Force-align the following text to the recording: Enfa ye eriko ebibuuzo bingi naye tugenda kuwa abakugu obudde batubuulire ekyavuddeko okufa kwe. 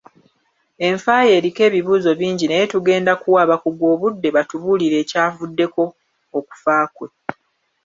Enfa 0.87 1.15
ye 1.27 1.31
eriko 1.37 1.61
ebibuuzo 1.69 2.09
bingi 2.19 2.45
naye 2.47 2.65
tugenda 2.73 3.11
kuwa 3.21 3.39
abakugu 3.45 3.83
obudde 3.93 4.27
batubuulire 4.35 4.95
ekyavuddeko 5.03 5.83
okufa 6.37 6.75
kwe. 6.95 7.07